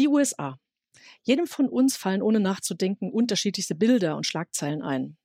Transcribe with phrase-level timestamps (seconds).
[0.00, 0.58] Die USA.
[1.24, 5.18] Jedem von uns fallen ohne nachzudenken unterschiedlichste Bilder und Schlagzeilen ein.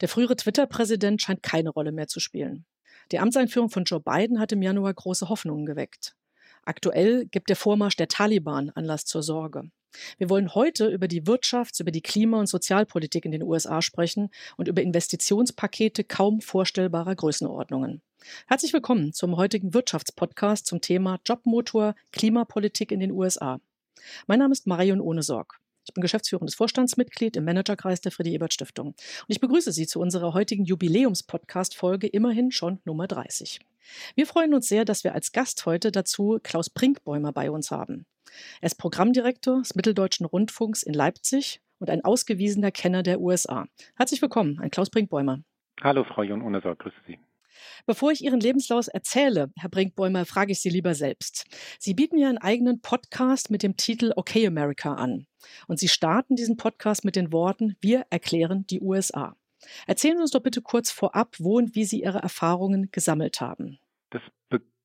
[0.00, 2.64] Der frühere Twitter-Präsident scheint keine Rolle mehr zu spielen.
[3.12, 6.16] Die Amtseinführung von Joe Biden hat im Januar große Hoffnungen geweckt.
[6.62, 9.70] Aktuell gibt der Vormarsch der Taliban Anlass zur Sorge.
[10.16, 14.30] Wir wollen heute über die Wirtschafts-, über die Klima- und Sozialpolitik in den USA sprechen
[14.56, 18.00] und über Investitionspakete kaum vorstellbarer Größenordnungen.
[18.46, 23.60] Herzlich willkommen zum heutigen Wirtschaftspodcast zum Thema Jobmotor Klimapolitik in den USA.
[24.26, 25.58] Mein Name ist Marion Ohnesorg.
[25.86, 28.88] Ich bin geschäftsführendes Vorstandsmitglied im Managerkreis der Friedrich-Ebert-Stiftung.
[28.88, 28.96] Und
[29.28, 33.60] ich begrüße Sie zu unserer heutigen Jubiläums-Podcast-Folge, immerhin schon Nummer 30.
[34.14, 38.06] Wir freuen uns sehr, dass wir als Gast heute dazu Klaus Brinkbäumer bei uns haben.
[38.60, 43.66] Er ist Programmdirektor des Mitteldeutschen Rundfunks in Leipzig und ein ausgewiesener Kenner der USA.
[43.96, 45.40] Herzlich willkommen, ein Klaus Brinkbäumer.
[45.82, 47.18] Hallo, Frau Jon Unesorg, grüße Sie.
[47.86, 51.44] Bevor ich Ihren Lebenslauf erzähle, Herr Brinkbäumer, frage ich Sie lieber selbst.
[51.78, 55.26] Sie bieten ja einen eigenen Podcast mit dem Titel Okay America an.
[55.68, 59.36] Und Sie starten diesen Podcast mit den Worten, wir erklären die USA.
[59.86, 63.78] Erzählen Sie uns doch bitte kurz vorab, wo und wie Sie Ihre Erfahrungen gesammelt haben.
[64.10, 64.22] Das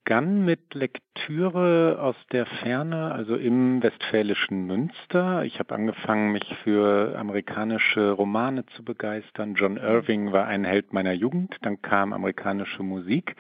[0.09, 5.43] begann mit Lektüre aus der Ferne, also im westfälischen Münster.
[5.43, 9.53] Ich habe angefangen, mich für amerikanische Romane zu begeistern.
[9.53, 11.55] John Irving war ein Held meiner Jugend.
[11.61, 13.35] Dann kam amerikanische Musik.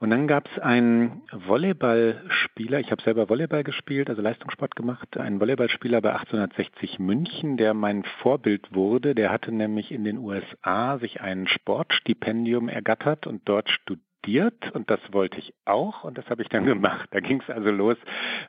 [0.00, 5.40] Und dann gab es einen Volleyballspieler, ich habe selber Volleyball gespielt, also Leistungssport gemacht, einen
[5.40, 9.14] Volleyballspieler bei 1860 München, der mein Vorbild wurde.
[9.14, 14.88] Der hatte nämlich in den USA sich ein Sportstipendium ergattert und dort studiert studiert und
[14.88, 17.08] das wollte ich auch und das habe ich dann gemacht.
[17.10, 17.96] Da ging es also los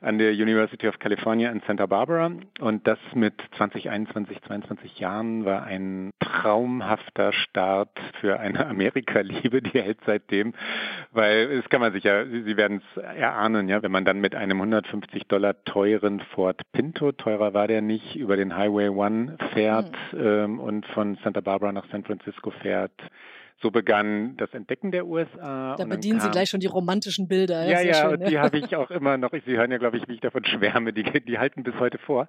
[0.02, 5.46] an der University of California in Santa Barbara und das mit 20, 21, 22 Jahren
[5.46, 7.90] war ein traumhafter Start
[8.22, 10.54] für eine Amerika-Liebe, die hält seitdem,
[11.12, 14.36] weil das kann man sich ja, Sie werden es erahnen, ja, wenn man dann mit
[14.36, 19.92] einem 150 Dollar teuren Ford Pinto, teurer war der nicht, über den Highway One fährt
[20.12, 20.20] mhm.
[20.20, 22.92] ähm, und von Santa Barbara nach San Francisco fährt,
[23.64, 25.76] so begann das Entdecken der USA.
[25.78, 27.66] Da bedienen kam, Sie gleich schon die romantischen Bilder.
[27.66, 29.32] Ja, ja, schön, und die habe ich auch immer noch.
[29.32, 30.94] Sie hören ja, glaube ich, wie ich davon schwärme.
[30.94, 32.28] Die, die halten bis heute vor.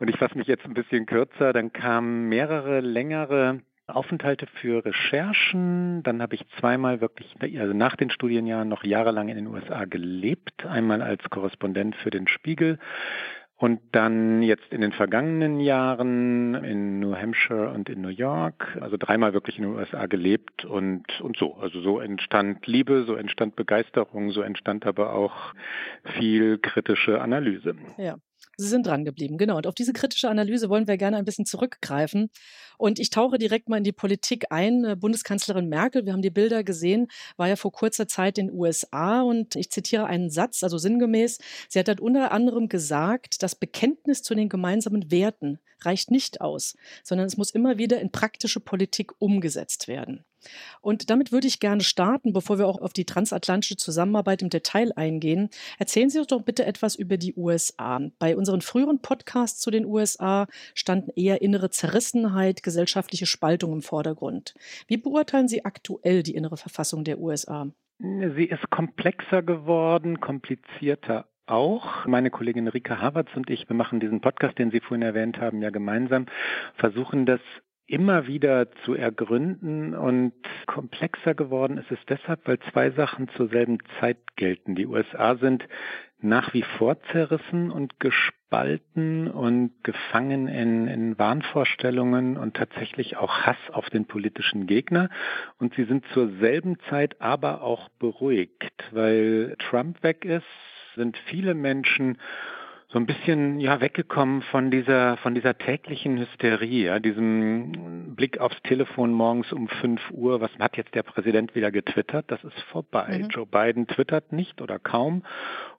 [0.00, 1.52] Und ich fasse mich jetzt ein bisschen kürzer.
[1.52, 6.02] Dann kamen mehrere längere Aufenthalte für Recherchen.
[6.02, 10.66] Dann habe ich zweimal wirklich, also nach den Studienjahren noch jahrelang in den USA gelebt.
[10.66, 12.78] Einmal als Korrespondent für den Spiegel
[13.62, 18.96] und dann jetzt in den vergangenen Jahren in New Hampshire und in New York, also
[18.96, 21.54] dreimal wirklich in den USA gelebt und, und so.
[21.54, 25.54] Also so entstand Liebe, so entstand Begeisterung, so entstand aber auch
[26.18, 27.76] viel kritische Analyse.
[27.98, 28.16] Ja.
[28.58, 29.56] Sie sind dran geblieben, genau.
[29.56, 32.30] Und auf diese kritische Analyse wollen wir gerne ein bisschen zurückgreifen.
[32.76, 34.84] Und ich tauche direkt mal in die Politik ein.
[34.84, 38.56] Äh, Bundeskanzlerin Merkel, wir haben die Bilder gesehen, war ja vor kurzer Zeit in den
[38.56, 43.54] USA und ich zitiere einen Satz, also sinngemäß, sie hat dort unter anderem gesagt, das
[43.54, 48.60] Bekenntnis zu den gemeinsamen Werten reicht nicht aus, sondern es muss immer wieder in praktische
[48.60, 50.24] Politik umgesetzt werden.
[50.80, 54.92] Und damit würde ich gerne starten, bevor wir auch auf die transatlantische Zusammenarbeit im Detail
[54.96, 55.50] eingehen.
[55.78, 58.00] Erzählen Sie uns doch bitte etwas über die USA.
[58.18, 64.54] Bei unseren früheren Podcasts zu den USA standen eher innere Zerrissenheit, gesellschaftliche Spaltung im Vordergrund.
[64.86, 67.68] Wie beurteilen Sie aktuell die innere Verfassung der USA?
[67.98, 72.06] Sie ist komplexer geworden, komplizierter auch.
[72.06, 75.62] Meine Kollegin Rika Havertz und ich, wir machen diesen Podcast, den Sie vorhin erwähnt haben,
[75.62, 76.26] ja gemeinsam,
[76.76, 77.40] versuchen das
[77.92, 80.32] immer wieder zu ergründen und
[80.66, 84.74] komplexer geworden ist es deshalb, weil zwei Sachen zur selben Zeit gelten.
[84.74, 85.68] Die USA sind
[86.22, 93.58] nach wie vor zerrissen und gespalten und gefangen in, in Wahnvorstellungen und tatsächlich auch Hass
[93.72, 95.10] auf den politischen Gegner.
[95.58, 100.46] Und sie sind zur selben Zeit aber auch beruhigt, weil Trump weg ist,
[100.94, 102.16] sind viele Menschen
[102.92, 108.60] so ein bisschen ja weggekommen von dieser von dieser täglichen Hysterie, ja, diesem Blick aufs
[108.62, 112.26] Telefon morgens um 5 Uhr, was hat jetzt der Präsident wieder getwittert?
[112.28, 113.20] Das ist vorbei.
[113.22, 113.28] Mhm.
[113.30, 115.22] Joe Biden twittert nicht oder kaum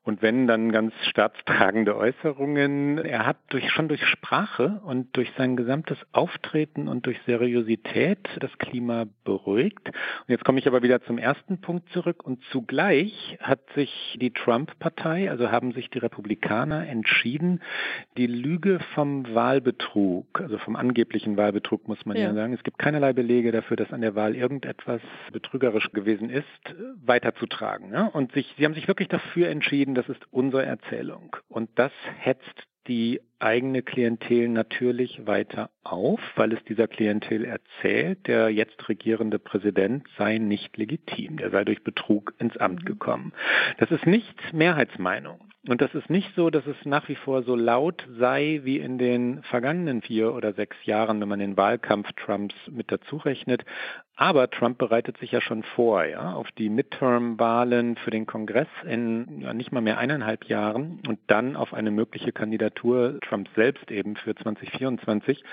[0.06, 2.98] und wenn, dann ganz staatstragende Äußerungen.
[2.98, 8.52] Er hat durch, schon durch Sprache und durch sein gesamtes Auftreten und durch Seriosität das
[8.58, 9.88] Klima beruhigt.
[9.88, 12.26] Und jetzt komme ich aber wieder zum ersten Punkt zurück.
[12.26, 17.62] Und zugleich hat sich die Trump-Partei, also haben sich die Republikaner entschieden,
[18.18, 22.78] die Lüge vom Wahlbetrug, also vom angeblichen Wahlbetrug muss man ja, ja sagen, es gibt
[22.78, 25.02] keinerlei Belege dafür, dass an der Wahl irgendetwas
[25.32, 26.44] betrügerisch gewesen ist,
[27.06, 27.94] weiterzutragen.
[27.94, 28.08] Ja?
[28.08, 31.36] Und sich, sie haben sich wirklich dafür entschieden, das ist unsere Erzählung.
[31.50, 38.50] Und das hetzt die eigene Klientel natürlich weiter auf, weil es dieser Klientel erzählt, der
[38.50, 42.86] jetzt regierende Präsident sei nicht legitim, der sei durch Betrug ins Amt mhm.
[42.86, 43.34] gekommen.
[43.78, 45.40] Das ist nicht Mehrheitsmeinung.
[45.66, 48.98] Und das ist nicht so, dass es nach wie vor so laut sei wie in
[48.98, 53.64] den vergangenen vier oder sechs Jahren, wenn man den Wahlkampf Trumps mit dazu rechnet.
[54.18, 59.40] Aber Trump bereitet sich ja schon vor, ja, auf die Midterm-Wahlen für den Kongress in
[59.40, 64.16] ja, nicht mal mehr eineinhalb Jahren und dann auf eine mögliche Kandidatur Trumps selbst eben
[64.16, 65.44] für 2024.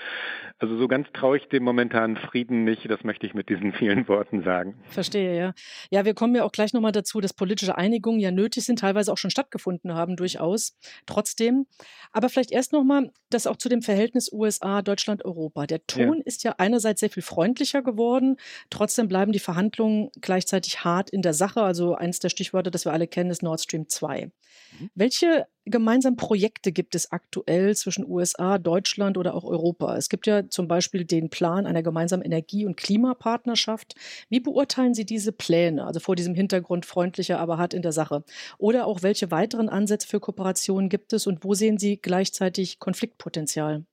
[0.59, 4.07] Also so ganz traue ich dem momentanen Frieden nicht, das möchte ich mit diesen vielen
[4.07, 4.75] Worten sagen.
[4.89, 5.53] Verstehe, ja.
[5.89, 9.11] Ja, wir kommen ja auch gleich nochmal dazu, dass politische Einigungen ja nötig sind, teilweise
[9.11, 10.77] auch schon stattgefunden haben, durchaus.
[11.07, 11.65] Trotzdem.
[12.11, 15.65] Aber vielleicht erst nochmal, das auch zu dem Verhältnis USA, Deutschland, Europa.
[15.65, 16.23] Der Ton ja.
[16.25, 18.37] ist ja einerseits sehr viel freundlicher geworden.
[18.69, 21.63] Trotzdem bleiben die Verhandlungen gleichzeitig hart in der Sache.
[21.63, 24.31] Also eines der Stichworte, das wir alle kennen, ist Nord Stream 2.
[24.79, 24.89] Mhm.
[24.93, 29.95] Welche gemeinsamen Projekte gibt es aktuell zwischen USA, Deutschland oder auch Europa?
[29.95, 33.95] Es gibt ja zum Beispiel den Plan einer gemeinsamen Energie- und Klimapartnerschaft.
[34.29, 38.23] Wie beurteilen Sie diese Pläne, also vor diesem Hintergrund freundlicher, aber hart in der Sache?
[38.57, 43.85] Oder auch welche weiteren Ansätze für Kooperationen gibt es und wo sehen Sie gleichzeitig Konfliktpotenzial?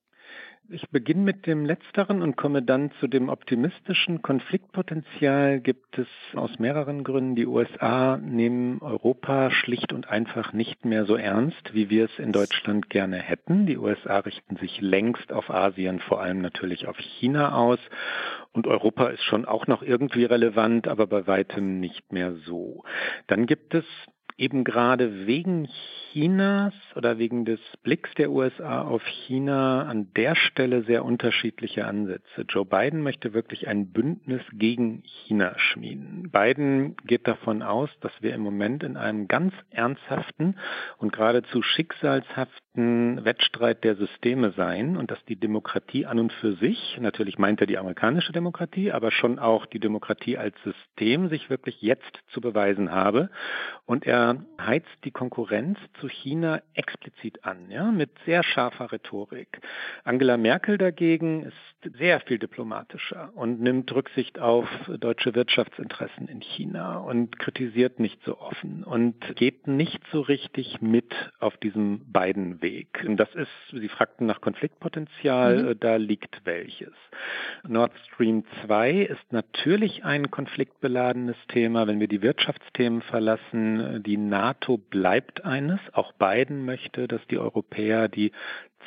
[0.71, 6.59] Ich beginne mit dem letzteren und komme dann zu dem optimistischen Konfliktpotenzial gibt es aus
[6.59, 7.37] mehreren Gründen.
[7.37, 12.33] Die USA nehmen Europa schlicht und einfach nicht mehr so ernst, wie wir es in
[12.33, 13.65] Deutschland gerne hätten.
[13.65, 17.79] Die USA richten sich längst auf Asien, vor allem natürlich auf China aus.
[18.53, 22.85] Und Europa ist schon auch noch irgendwie relevant, aber bei weitem nicht mehr so.
[23.27, 23.87] Dann gibt es
[24.39, 25.69] eben gerade wegen
[26.13, 32.47] Chinas oder wegen des Blicks der USA auf China an der Stelle sehr unterschiedliche Ansätze.
[32.49, 36.31] Joe Biden möchte wirklich ein Bündnis gegen China schmieden.
[36.31, 40.57] Biden geht davon aus, dass wir im Moment in einem ganz ernsthaften
[40.97, 46.97] und geradezu schicksalshaften Wettstreit der Systeme seien und dass die Demokratie an und für sich,
[47.01, 51.83] natürlich meint er die amerikanische Demokratie, aber schon auch die Demokratie als System sich wirklich
[51.83, 53.31] jetzt zu beweisen habe.
[53.85, 54.28] Und er
[54.61, 59.61] heizt die Konkurrenz zu China explizit an, ja, mit sehr scharfer Rhetorik.
[60.05, 66.99] Angela Merkel dagegen ist sehr viel diplomatischer und nimmt Rücksicht auf deutsche Wirtschaftsinteressen in China
[66.99, 73.05] und kritisiert nicht so offen und geht nicht so richtig mit auf diesem beiden Weg.
[73.17, 75.81] Das ist, Sie fragten nach Konfliktpotenzial, mhm.
[75.81, 76.93] da liegt welches.
[77.67, 84.03] Nord Stream 2 ist natürlich ein konfliktbeladenes Thema, wenn wir die Wirtschaftsthemen verlassen.
[84.03, 85.81] Die NATO bleibt eines.
[85.93, 88.33] Auch Biden möchte, dass die Europäer die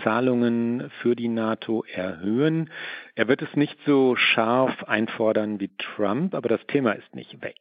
[0.04, 2.70] Zahlungen für die NATO erhöhen.
[3.16, 7.58] Er wird es nicht so scharf einfordern wie Trump, aber das Thema ist nicht weg.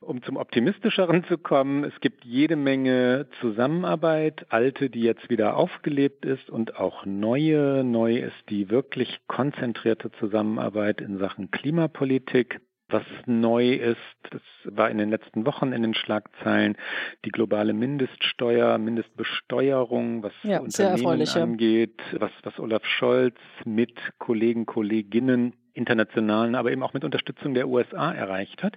[0.00, 6.24] Um zum optimistischeren zu kommen, es gibt jede Menge Zusammenarbeit, alte, die jetzt wieder aufgelebt
[6.24, 7.84] ist und auch neue.
[7.84, 12.60] Neu ist die wirklich konzentrierte Zusammenarbeit in Sachen Klimapolitik.
[12.88, 13.96] Was neu ist,
[14.30, 16.76] das war in den letzten Wochen in den Schlagzeilen,
[17.24, 25.54] die globale Mindeststeuer, Mindestbesteuerung, was ja, Unternehmen angeht, was, was Olaf Scholz mit Kollegen, Kolleginnen,
[25.72, 28.76] internationalen, aber eben auch mit Unterstützung der USA erreicht hat.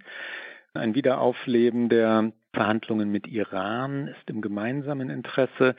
[0.74, 5.76] Ein Wiederaufleben der Verhandlungen mit Iran ist im gemeinsamen Interesse.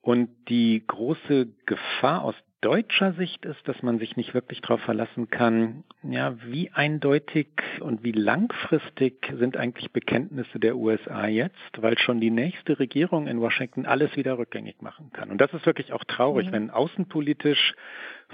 [0.00, 5.28] Und die große Gefahr aus deutscher Sicht ist, dass man sich nicht wirklich darauf verlassen
[5.28, 7.48] kann, ja, wie eindeutig
[7.80, 13.40] und wie langfristig sind eigentlich Bekenntnisse der USA jetzt, weil schon die nächste Regierung in
[13.40, 15.30] Washington alles wieder rückgängig machen kann.
[15.30, 16.52] Und das ist wirklich auch traurig, mhm.
[16.52, 17.74] wenn außenpolitisch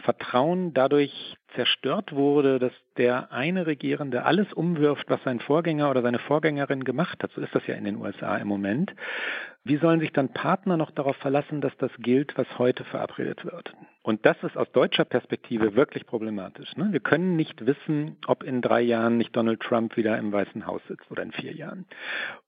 [0.04, 6.18] Vertrauen dadurch zerstört wurde, dass der eine Regierende alles umwirft, was sein Vorgänger oder seine
[6.18, 7.32] Vorgängerin gemacht hat.
[7.32, 8.94] So ist das ja in den USA im Moment.
[9.64, 13.74] Wie sollen sich dann Partner noch darauf verlassen, dass das gilt, was heute verabredet wird?
[14.02, 16.74] Und das ist aus deutscher Perspektive wirklich problematisch.
[16.76, 16.88] Ne?
[16.92, 20.80] Wir können nicht wissen, ob in drei Jahren nicht Donald Trump wieder im Weißen Haus
[20.88, 21.84] sitzt oder in vier Jahren.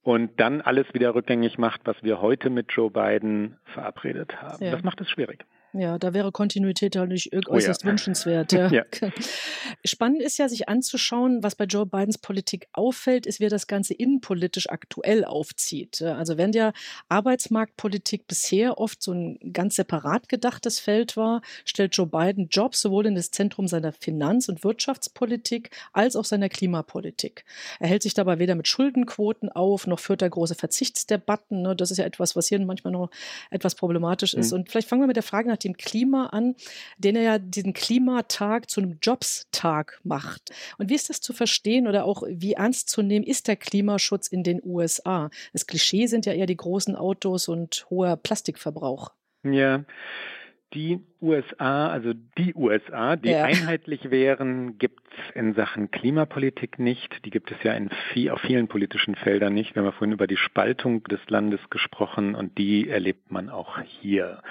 [0.02, 4.64] Und dann alles wieder rückgängig macht, was wir heute mit Joe Biden verabredet haben.
[4.64, 4.70] Ja.
[4.70, 5.44] Das macht es schwierig.
[5.72, 7.90] Ja, da wäre Kontinuität natürlich äußerst oh ja.
[7.90, 8.52] wünschenswert.
[8.52, 8.68] Ja.
[8.70, 8.84] ja.
[9.84, 13.66] Spannend ist ja, sich anzuschauen, was bei Joe Bidens Politik auffällt, ist, wie er das
[13.66, 16.02] Ganze innenpolitisch aktuell aufzieht.
[16.02, 16.72] Also während ja
[17.08, 23.06] Arbeitsmarktpolitik bisher oft so ein ganz separat gedachtes Feld war, stellt Joe Biden Jobs sowohl
[23.06, 27.44] in das Zentrum seiner Finanz- und Wirtschaftspolitik als auch seiner Klimapolitik.
[27.78, 31.62] Er hält sich dabei weder mit Schuldenquoten auf, noch führt er große Verzichtsdebatten.
[31.62, 31.76] Ne?
[31.76, 33.10] Das ist ja etwas, was hier manchmal noch
[33.50, 34.52] etwas problematisch ist.
[34.52, 34.60] Mhm.
[34.60, 36.54] Und vielleicht fangen wir mit der Frage nach dem Klima an,
[36.98, 40.50] den er ja diesen Klimatag zu einem Jobstag macht.
[40.78, 44.28] Und wie ist das zu verstehen oder auch wie ernst zu nehmen ist der Klimaschutz
[44.28, 45.30] in den USA?
[45.52, 49.12] Das Klischee sind ja eher die großen Autos und hoher Plastikverbrauch.
[49.42, 49.84] Ja,
[50.74, 53.44] die USA, also die USA, die ja.
[53.44, 57.24] einheitlich wären, gibt es in Sachen Klimapolitik nicht.
[57.24, 59.74] Die gibt es ja in viel, auf vielen politischen Feldern nicht.
[59.74, 63.78] Wir haben ja vorhin über die Spaltung des Landes gesprochen und die erlebt man auch
[63.80, 64.42] hier.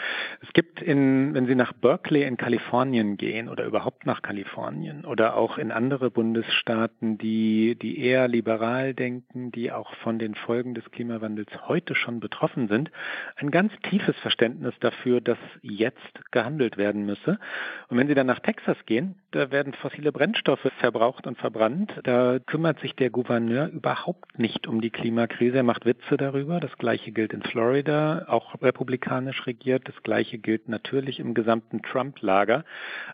[0.42, 5.36] Es gibt in, wenn Sie nach Berkeley in Kalifornien gehen oder überhaupt nach Kalifornien oder
[5.36, 10.90] auch in andere Bundesstaaten, die, die eher liberal denken, die auch von den Folgen des
[10.92, 12.92] Klimawandels heute schon betroffen sind,
[13.38, 17.40] ein ganz tiefes Verständnis dafür, dass jetzt gehandelt werden müsse.
[17.88, 21.94] Und wenn Sie dann nach Texas gehen, da werden fossile Brennstoffe verbraucht und verbrannt.
[22.04, 25.58] Da kümmert sich der Gouverneur überhaupt nicht um die Klimakrise.
[25.58, 26.60] Er macht Witze darüber.
[26.60, 29.88] Das gleiche gilt in Florida, auch republikanisch regiert.
[29.88, 32.64] Das gleiche gilt natürlich im gesamten Trump-Lager.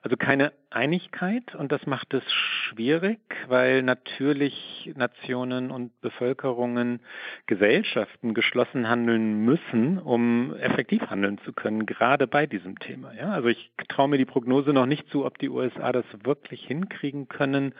[0.01, 6.99] Also keine Einigkeit und das macht es schwierig, weil natürlich Nationen und Bevölkerungen,
[7.45, 13.13] Gesellschaften geschlossen handeln müssen, um effektiv handeln zu können, gerade bei diesem Thema.
[13.13, 16.65] Ja, also ich traue mir die Prognose noch nicht zu, ob die USA das wirklich
[16.65, 17.73] hinkriegen können,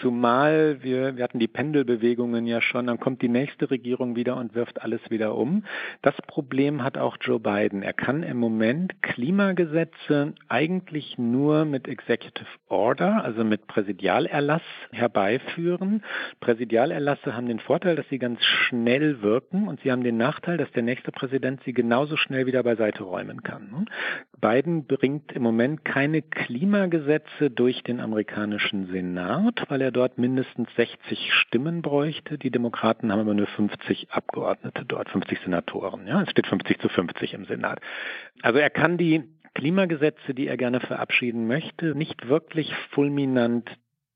[0.00, 4.54] Zumal wir, wir hatten die Pendelbewegungen ja schon, dann kommt die nächste Regierung wieder und
[4.54, 5.64] wirft alles wieder um.
[6.02, 7.82] Das Problem hat auch Joe Biden.
[7.82, 16.02] Er kann im Moment Klimagesetze eigentlich nur mit Executive Order, also mit Präsidialerlass herbeiführen.
[16.40, 20.70] Präsidialerlasse haben den Vorteil, dass sie ganz schnell wirken und sie haben den Nachteil, dass
[20.72, 23.86] der nächste Präsident sie genauso schnell wieder beiseite räumen kann.
[24.40, 31.32] Biden bringt im Moment keine Klimagesetze durch den amerikanischen Senat, weil er dort mindestens 60
[31.32, 32.38] Stimmen bräuchte.
[32.38, 36.06] Die Demokraten haben aber nur 50 Abgeordnete dort, 50 Senatoren.
[36.06, 37.80] Ja, es steht 50 zu 50 im Senat.
[38.42, 43.68] Also er kann die Klimagesetze, die er gerne verabschieden möchte, nicht wirklich fulminant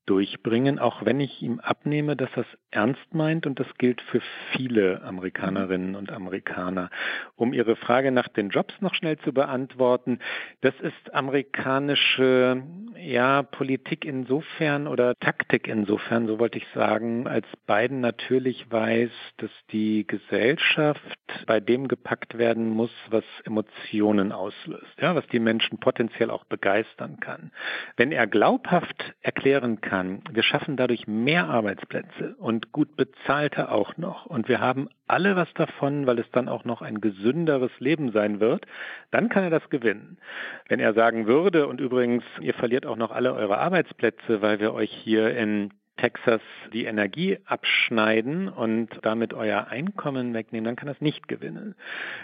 [0.09, 4.23] durchbringen, auch wenn ich ihm abnehme, dass es ernst meint und das gilt für
[4.53, 6.91] viele Amerikanerinnen und Amerikaner.
[7.37, 10.19] Um Ihre Frage nach den Jobs noch schnell zu beantworten,
[10.63, 12.63] das ist amerikanische
[12.97, 19.51] ja, Politik insofern oder Taktik insofern, so wollte ich sagen, als Biden natürlich weiß, dass
[19.73, 21.03] die Gesellschaft
[21.47, 27.21] bei dem gepackt werden muss, was Emotionen auslöst, ja, was die Menschen potenziell auch begeistern
[27.21, 27.53] kann.
[27.97, 30.23] Wenn er glaubhaft erklären kann, kann.
[30.31, 34.27] Wir schaffen dadurch mehr Arbeitsplätze und gut bezahlte auch noch.
[34.27, 38.39] Und wir haben alle was davon, weil es dann auch noch ein gesünderes Leben sein
[38.39, 38.67] wird.
[39.11, 40.19] Dann kann er das gewinnen.
[40.69, 44.73] Wenn er sagen würde, und übrigens, ihr verliert auch noch alle eure Arbeitsplätze, weil wir
[44.73, 46.41] euch hier in Texas
[46.73, 51.75] die Energie abschneiden und damit euer Einkommen wegnehmen, dann kann das nicht gewinnen.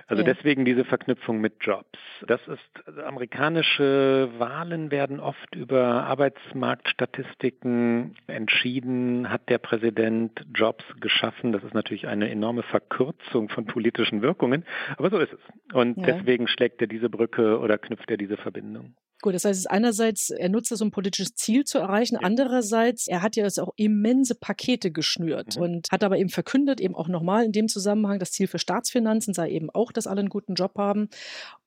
[0.06, 0.32] Also ja.
[0.32, 1.98] deswegen diese Verknüpfung mit Jobs.
[2.26, 9.30] Das ist, amerikanische Wahlen werden oft über Arbeitsmarktstatistiken entschieden.
[9.30, 11.52] Hat der Präsident Jobs geschaffen?
[11.52, 14.64] Das ist natürlich eine enorme Verkürzung von politischen Wirkungen,
[14.96, 15.40] aber so ist es.
[15.74, 16.06] Und ja.
[16.06, 18.94] deswegen schlägt er diese Brücke oder knüpft er diese Verbindung.
[19.24, 22.16] Gut, das heißt, einerseits, er nutzt es, um ein politisches Ziel zu erreichen.
[22.16, 22.20] Ja.
[22.24, 25.62] Andererseits, er hat ja jetzt auch immense Pakete geschnürt mhm.
[25.62, 29.32] und hat aber eben verkündet, eben auch nochmal in dem Zusammenhang, das Ziel für Staatsfinanzen
[29.32, 31.08] sei eben auch, dass alle einen guten Job haben.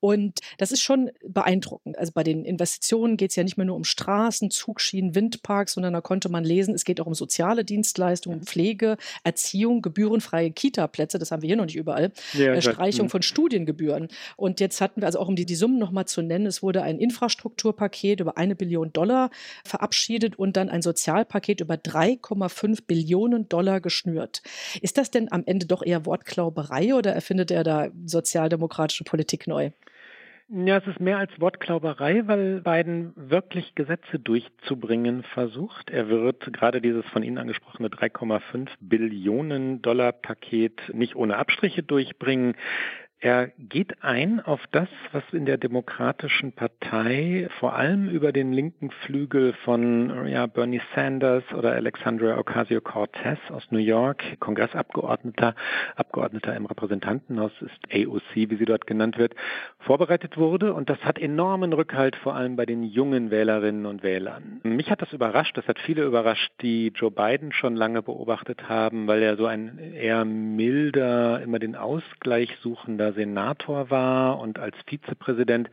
[0.00, 1.98] Und das ist schon beeindruckend.
[1.98, 5.92] Also bei den Investitionen geht es ja nicht mehr nur um Straßen, Zugschienen, Windparks, sondern
[5.92, 11.30] da konnte man lesen, es geht auch um soziale Dienstleistungen, Pflege, Erziehung, gebührenfreie Kita-Plätze, das
[11.30, 13.10] haben wir hier noch nicht überall, ja, äh, Streichung mhm.
[13.10, 14.08] von Studiengebühren.
[14.36, 16.82] Und jetzt hatten wir also auch, um die, die Summen nochmal zu nennen, es wurde
[16.82, 19.30] ein Infrastruktur Infrastrukturpaket über eine Billion Dollar
[19.64, 24.42] verabschiedet und dann ein Sozialpaket über 3,5 Billionen Dollar geschnürt.
[24.80, 29.70] Ist das denn am Ende doch eher Wortklauberei oder erfindet er da sozialdemokratische Politik neu?
[30.50, 35.90] Ja, es ist mehr als Wortklauberei, weil Biden wirklich Gesetze durchzubringen versucht.
[35.90, 42.54] Er wird gerade dieses von Ihnen angesprochene 3,5 Billionen Dollar Paket nicht ohne Abstriche durchbringen.
[43.20, 48.92] Er geht ein auf das, was in der Demokratischen Partei vor allem über den linken
[48.92, 55.56] Flügel von ja, Bernie Sanders oder Alexandria Ocasio-Cortez aus New York, Kongressabgeordneter,
[55.96, 59.34] Abgeordneter im Repräsentantenhaus ist AOC, wie sie dort genannt wird,
[59.80, 60.72] vorbereitet wurde.
[60.72, 64.60] Und das hat enormen Rückhalt vor allem bei den jungen Wählerinnen und Wählern.
[64.62, 69.08] Mich hat das überrascht, das hat viele überrascht, die Joe Biden schon lange beobachtet haben,
[69.08, 75.70] weil er so ein eher milder, immer den Ausgleich suchender Senator war und als Vizepräsident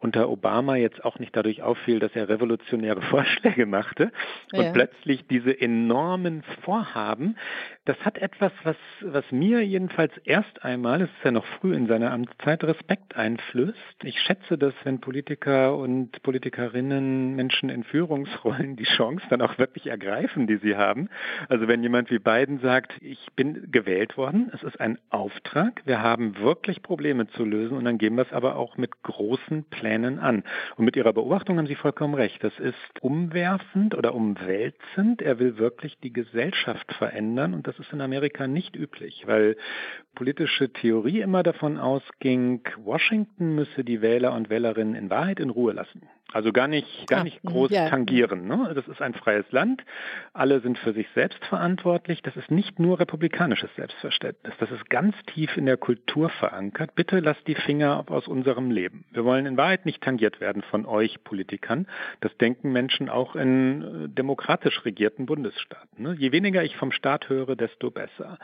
[0.00, 4.10] unter Obama jetzt auch nicht dadurch auffiel, dass er revolutionäre Vorschläge machte
[4.52, 4.72] und ja.
[4.72, 7.36] plötzlich diese enormen Vorhaben,
[7.84, 11.86] das hat etwas, was, was mir jedenfalls erst einmal, es ist ja noch früh in
[11.86, 14.04] seiner Amtszeit, Respekt einflößt.
[14.04, 19.88] Ich schätze das, wenn Politiker und Politikerinnen Menschen in Führungsrollen die Chance dann auch wirklich
[19.88, 21.08] ergreifen, die sie haben.
[21.48, 26.02] Also wenn jemand wie Biden sagt, ich bin gewählt worden, es ist ein Auftrag, wir
[26.02, 29.89] haben wirklich Probleme zu lösen und dann geben wir es aber auch mit großen Plänen
[29.90, 30.44] Plänen an.
[30.76, 32.44] Und mit Ihrer Beobachtung haben Sie vollkommen recht.
[32.44, 35.20] Das ist umwerfend oder umwälzend.
[35.20, 39.56] Er will wirklich die Gesellschaft verändern und das ist in Amerika nicht üblich, weil
[40.14, 45.72] politische Theorie immer davon ausging, Washington müsse die Wähler und Wählerinnen in Wahrheit in Ruhe
[45.72, 46.02] lassen.
[46.32, 47.88] Also gar nicht, gar ah, nicht groß ja.
[47.88, 48.46] tangieren.
[48.46, 48.72] Ne?
[48.74, 49.82] Das ist ein freies Land.
[50.32, 52.22] Alle sind für sich selbst verantwortlich.
[52.22, 54.54] Das ist nicht nur republikanisches Selbstverständnis.
[54.58, 56.94] Das ist ganz tief in der Kultur verankert.
[56.94, 59.04] Bitte lasst die Finger aus unserem Leben.
[59.10, 61.86] Wir wollen in Wahrheit nicht tangiert werden von euch Politikern.
[62.20, 66.02] Das denken Menschen auch in äh, demokratisch regierten Bundesstaaten.
[66.02, 66.14] Ne?
[66.16, 68.38] Je weniger ich vom Staat höre, desto besser.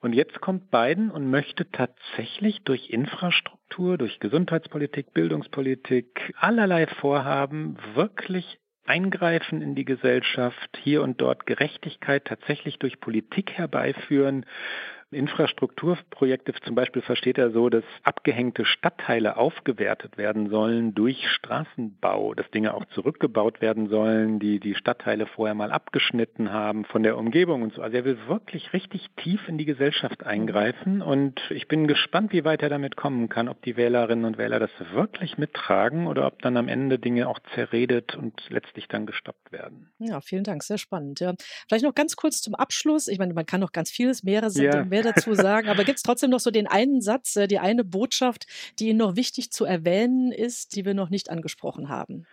[0.00, 3.59] Und jetzt kommt Biden und möchte tatsächlich durch Infrastruktur,
[3.96, 12.78] durch Gesundheitspolitik, Bildungspolitik, allerlei Vorhaben wirklich eingreifen in die Gesellschaft, hier und dort Gerechtigkeit tatsächlich
[12.78, 14.44] durch Politik herbeiführen,
[15.12, 22.50] Infrastrukturprojekte zum Beispiel versteht er so, dass abgehängte Stadtteile aufgewertet werden sollen durch Straßenbau, dass
[22.50, 27.62] Dinge auch zurückgebaut werden sollen, die die Stadtteile vorher mal abgeschnitten haben von der Umgebung
[27.62, 27.82] und so.
[27.82, 32.44] Also er will wirklich richtig tief in die Gesellschaft eingreifen und ich bin gespannt, wie
[32.44, 36.40] weit er damit kommen kann, ob die Wählerinnen und Wähler das wirklich mittragen oder ob
[36.42, 39.90] dann am Ende Dinge auch zerredet und letztlich dann gestoppt werden.
[39.98, 41.20] Ja, vielen Dank, sehr spannend.
[41.20, 41.34] Ja.
[41.68, 43.08] Vielleicht noch ganz kurz zum Abschluss.
[43.08, 45.68] Ich meine, man kann noch ganz vieles, mehrere sind ja mehr dazu sagen.
[45.68, 48.46] Aber gibt es trotzdem noch so den einen Satz, äh, die eine Botschaft,
[48.78, 52.26] die Ihnen noch wichtig zu erwähnen ist, die wir noch nicht angesprochen haben?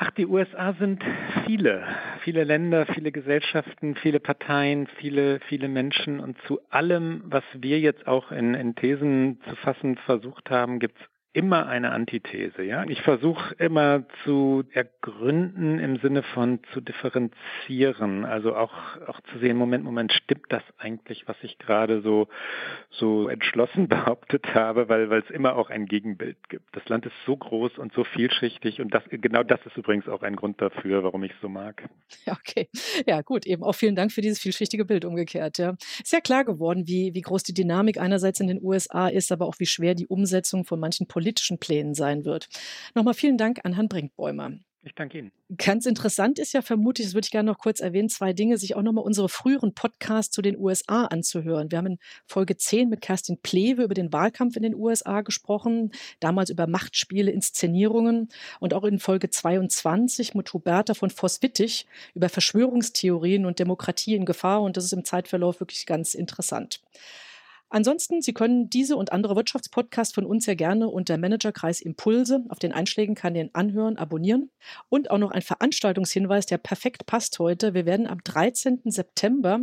[0.00, 1.02] Ach, die USA sind
[1.44, 1.84] viele,
[2.22, 8.06] viele Länder, viele Gesellschaften, viele Parteien, viele, viele Menschen und zu allem, was wir jetzt
[8.06, 11.06] auch in, in Thesen zu fassen versucht haben, gibt es
[11.38, 12.64] immer eine Antithese.
[12.64, 12.82] Ja?
[12.88, 18.72] Ich versuche immer zu ergründen im Sinne von zu differenzieren, also auch,
[19.06, 22.26] auch zu sehen, Moment, Moment, stimmt das eigentlich, was ich gerade so,
[22.90, 26.64] so entschlossen behauptet habe, weil, es immer auch ein Gegenbild gibt.
[26.74, 30.22] Das Land ist so groß und so vielschichtig und das, genau das ist übrigens auch
[30.22, 31.88] ein Grund dafür, warum ich es so mag.
[32.26, 32.68] Ja, okay.
[33.06, 35.58] Ja, gut, eben auch vielen Dank für dieses vielschichtige Bild umgekehrt.
[35.58, 35.76] Ja.
[36.02, 39.46] Ist ja klar geworden, wie, wie groß die Dynamik einerseits in den USA ist, aber
[39.46, 42.48] auch wie schwer die Umsetzung von manchen politischen Plänen sein wird.
[42.94, 44.52] Nochmal vielen Dank an Herrn Brinkbäumer.
[44.82, 45.32] Ich danke Ihnen.
[45.58, 48.74] Ganz interessant ist ja vermutlich, das würde ich gerne noch kurz erwähnen, zwei Dinge, sich
[48.74, 51.70] auch nochmal unsere früheren Podcasts zu den USA anzuhören.
[51.70, 55.90] Wir haben in Folge 10 mit Kerstin Plewe über den Wahlkampf in den USA gesprochen,
[56.20, 63.44] damals über Machtspiele, Inszenierungen und auch in Folge 22 mit Huberta von Voss-Wittig über Verschwörungstheorien
[63.44, 66.80] und Demokratie in Gefahr und das ist im Zeitverlauf wirklich ganz interessant.
[67.70, 72.58] Ansonsten, Sie können diese und andere Wirtschaftspodcasts von uns sehr gerne unter Managerkreis Impulse auf
[72.58, 74.50] den Einschlägenkanälen anhören, abonnieren.
[74.88, 77.74] Und auch noch ein Veranstaltungshinweis, der perfekt passt heute.
[77.74, 78.80] Wir werden am 13.
[78.86, 79.60] September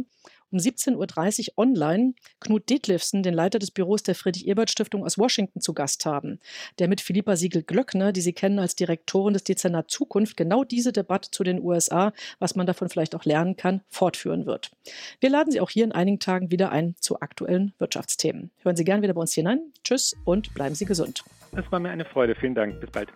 [0.55, 5.73] um 17.30 Uhr online Knut Detlefsen, den Leiter des Büros der Friedrich-Ebert-Stiftung aus Washington, zu
[5.73, 6.39] Gast haben,
[6.79, 11.29] der mit Philippa Siegel-Glöckner, die Sie kennen als Direktorin des Dezernat Zukunft, genau diese Debatte
[11.29, 14.71] zu den USA, was man davon vielleicht auch lernen kann, fortführen wird.
[15.19, 18.51] Wir laden Sie auch hier in einigen Tagen wieder ein zu aktuellen Wirtschaftsthemen.
[18.63, 19.59] Hören Sie gern wieder bei uns hinein.
[19.83, 21.25] Tschüss und bleiben Sie gesund.
[21.51, 22.35] Es war mir eine Freude.
[22.35, 22.79] Vielen Dank.
[22.79, 23.09] Bis bald.